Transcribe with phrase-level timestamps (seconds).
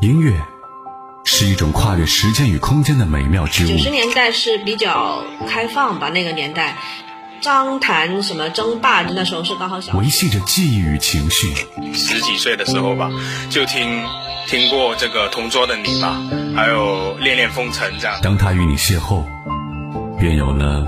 [0.00, 0.38] 音乐
[1.24, 3.68] 是一种跨越时间与空间的美妙之物。
[3.68, 6.76] 九十年代是比较开放吧，那个年代，
[7.40, 9.96] 张谈什么争霸，那时候是刚好小。
[9.96, 11.48] 维系着记忆与情绪。
[11.94, 13.10] 十几岁的时候吧，
[13.48, 14.04] 就听
[14.46, 16.20] 听过这个《同桌的你》吧，
[16.54, 18.18] 还有《恋恋风尘》这样。
[18.22, 19.24] 当他与你邂逅，
[20.20, 20.86] 便有了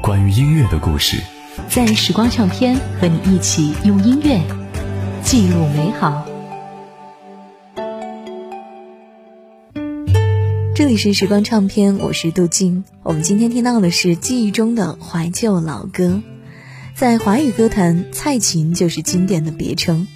[0.00, 1.20] 关于音乐的故事。
[1.68, 4.40] 在时光唱片和你一起用音乐
[5.24, 6.24] 记录美好。
[10.78, 12.84] 这里是时光唱片，我是杜静。
[13.02, 16.22] 我们今天听到的是记忆中的怀旧老歌，
[16.94, 20.06] 在华语歌坛，蔡琴就是经典的别称。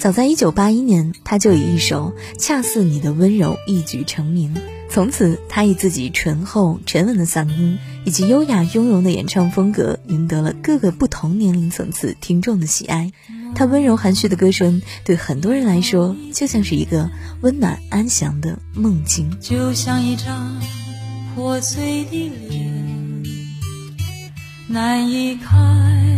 [0.00, 4.56] 早在一九八一年，他就以一首《恰似你的温柔》一举成名。
[4.88, 7.76] 从此，他以自己醇厚沉稳的嗓音
[8.06, 13.12] 以及优雅雍容的演唱风格，赢得了各个不同年龄层次听众的喜爱。
[13.54, 17.10] 他温柔含蓄的歌声，对很多人来说，就像是一个
[17.42, 19.38] 温暖安详的梦境。
[19.38, 20.58] 就像一张
[21.34, 23.22] 破碎的脸，
[24.66, 26.09] 难以开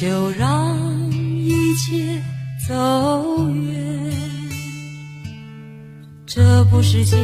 [0.00, 2.22] 就让一切。
[2.68, 2.74] 走
[3.48, 4.12] 远，
[6.24, 7.18] 这不是件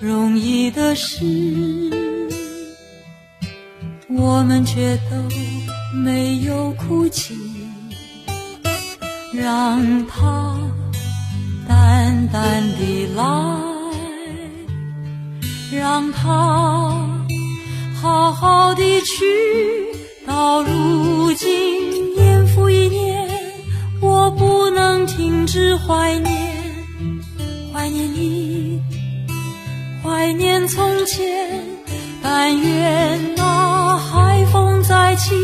[0.00, 1.24] 容易的事，
[4.08, 5.16] 我们却都
[5.94, 7.36] 没有哭泣，
[9.32, 10.58] 让它
[11.68, 13.22] 淡淡的来，
[15.78, 16.96] 让它
[18.00, 19.24] 好好的去，
[20.40, 23.28] 到如今年复一年。
[24.00, 26.32] 我不能停止怀念，
[27.70, 28.80] 怀念你，
[30.02, 31.28] 怀念从前。
[32.22, 35.34] 但愿那海风再起，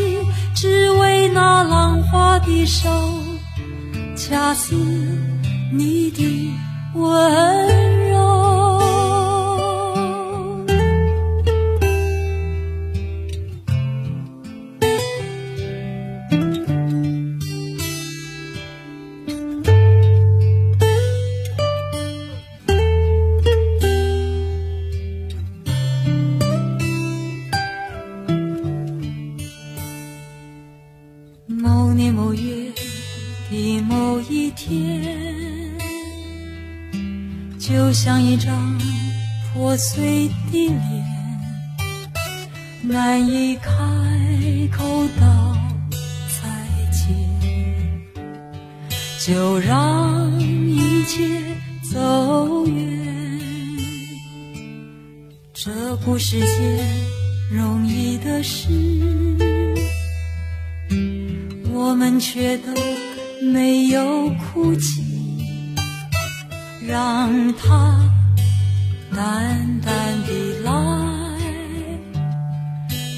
[0.55, 2.89] 只为那浪花的手，
[4.17, 4.75] 恰似
[5.75, 6.51] 你的
[6.95, 7.96] 温
[37.59, 37.93] 就。
[37.93, 38.79] 像一张
[39.53, 41.05] 破碎的脸，
[42.83, 43.73] 难以开
[44.71, 44.85] 口
[45.19, 45.57] 道
[46.29, 46.47] 再
[46.93, 47.17] 见，
[49.19, 51.41] 就让一切
[51.91, 53.41] 走远。
[55.55, 56.47] 这不是件
[57.51, 58.69] 容易的事，
[61.73, 62.73] 我们却都
[63.43, 65.16] 没有哭泣。
[66.87, 67.99] 让它
[69.13, 70.71] 淡淡的来，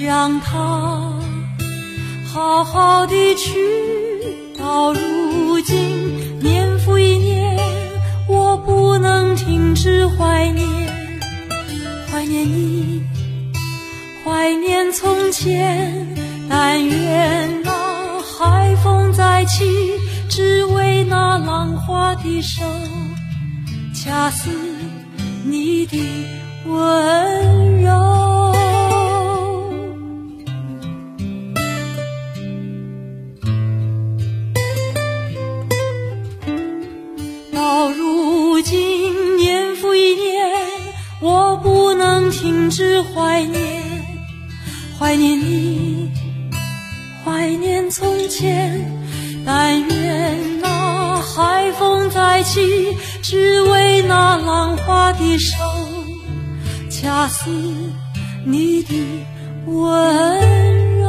[0.01, 1.13] 让它
[2.33, 3.55] 好好的去。
[4.59, 7.59] 到如今年复一年，
[8.27, 10.67] 我不能停止怀念，
[12.11, 13.03] 怀念你，
[14.25, 16.07] 怀念从前。
[16.49, 19.67] 但愿那海风再起，
[20.31, 22.63] 只为那浪花的手。
[24.09, 24.49] 恰似
[25.45, 25.99] 你的
[26.65, 27.91] 温柔，
[37.53, 40.57] 到如今年复一年，
[41.21, 43.61] 我不能停止怀念，
[44.99, 46.11] 怀念你，
[47.23, 48.91] 怀念从前。
[49.45, 52.97] 但愿那海风再起。
[53.23, 55.63] 只为那浪花的手，
[56.91, 57.51] 恰似
[58.43, 58.95] 你的
[59.67, 61.07] 温柔。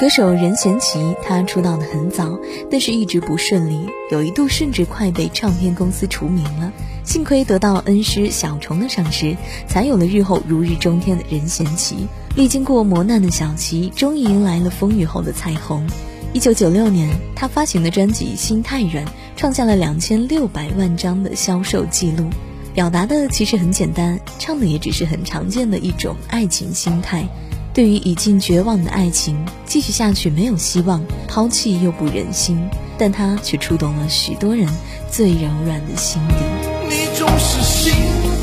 [0.00, 2.36] 歌手任贤齐，他出道的很早，
[2.70, 6.72] 但是一直不顺利，有一度甚至快被唱片公司除名了。
[7.04, 12.06] 幸亏得到恩师小虫的赏识，才有了日后如日中天的任贤齐。
[12.36, 15.86] 历经过磨难的小齐，终于迎来了风雨后的彩虹。
[16.32, 19.04] 一九九六年，他发行的专辑《心太软》
[19.36, 22.30] 创下了两千六百万张的销售记录。
[22.72, 27.28] 表达的其实很简单，唱的也只是很常见的一种爱情心态。
[27.74, 32.66] 对于已经绝望的爱情，继续下去没有希望，抛弃又不忍心，
[32.96, 34.66] 但他却触动了许多人
[35.10, 36.71] 最柔软的心底。
[37.14, 37.92] 总是心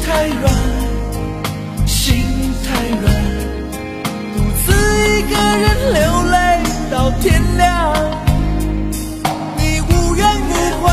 [0.05, 0.53] 太软，
[1.85, 2.23] 心
[2.63, 2.67] 太
[3.01, 3.03] 软，
[4.35, 4.71] 独自
[5.09, 5.99] 一个人流
[6.31, 6.35] 泪
[6.91, 7.93] 到天亮。
[9.57, 10.51] 你无怨无
[10.81, 10.85] 悔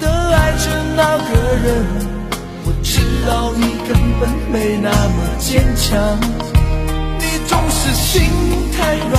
[0.00, 0.04] 的
[0.34, 0.64] 爱着
[0.96, 1.30] 那个
[1.62, 1.66] 人，
[2.64, 6.18] 我知道你根本没那么坚强。
[7.18, 8.14] 你总是心
[8.72, 9.14] 太软，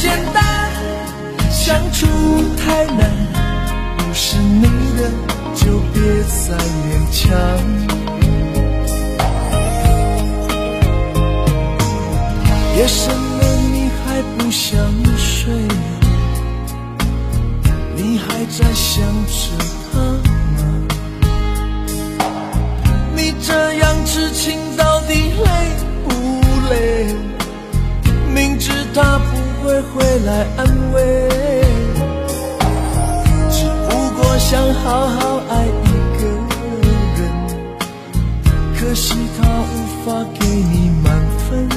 [0.00, 0.42] 简单，
[1.50, 2.06] 相处
[2.56, 3.00] 太难。
[3.98, 4.62] 不是你
[4.96, 5.10] 的
[5.54, 7.20] 就别再勉强。
[12.76, 13.42] 夜深了，
[13.72, 14.76] 你还不想
[15.16, 15.52] 睡？
[17.94, 19.40] 你还在想着
[29.94, 31.00] 会来安慰，
[33.50, 36.20] 只不过想好好爱一个
[37.18, 37.20] 人，
[38.78, 39.72] 可惜他无
[40.04, 41.06] 法给你满
[41.48, 41.68] 分，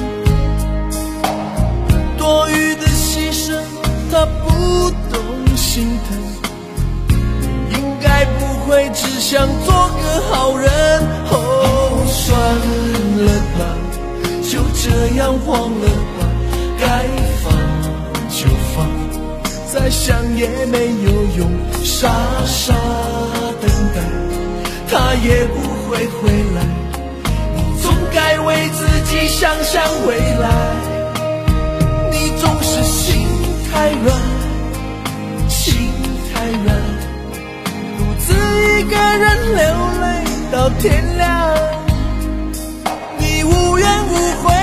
[2.17, 3.59] 多余的牺牲
[4.09, 5.21] 他不懂
[5.57, 6.17] 心疼，
[7.09, 10.69] 你应该不会只想做个好人。
[11.31, 11.33] 哦，
[12.07, 12.31] 算
[13.25, 13.27] 了
[13.57, 13.61] 吧，
[14.49, 14.85] 就这
[15.17, 15.85] 样忘了
[16.17, 16.19] 吧。
[16.79, 16.83] 该，
[19.75, 21.51] 再想也没有用，
[21.83, 22.07] 傻
[22.45, 22.73] 傻
[23.61, 23.99] 等待，
[24.89, 26.63] 他也不会回来。
[27.57, 30.49] 你总该为自己想想未来。
[32.09, 33.27] 你总是心
[33.69, 34.17] 太软，
[35.49, 35.91] 心
[36.33, 36.67] 太软，
[37.97, 39.25] 独自一个人
[39.57, 39.61] 流
[40.01, 40.05] 泪
[40.53, 41.53] 到天亮。
[43.17, 44.53] 你无怨无悔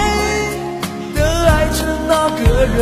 [1.15, 1.19] 的
[1.51, 1.85] 爱着。
[2.09, 2.79] 那个人，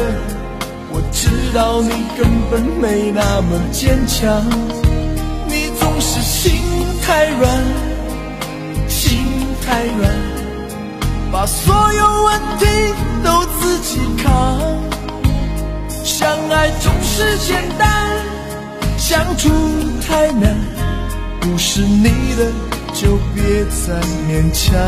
[1.53, 4.41] 知道你根本没那么坚强，
[5.49, 6.53] 你总是心
[7.03, 7.51] 太软，
[8.87, 9.19] 心
[9.61, 10.13] 太软，
[11.33, 12.67] 把所有问题
[13.25, 14.61] 都自己扛。
[16.05, 18.17] 相爱总是简单，
[18.97, 19.49] 相处
[20.07, 20.57] 太难，
[21.41, 22.05] 不是你
[22.39, 22.53] 的
[22.95, 24.79] 就别再勉强。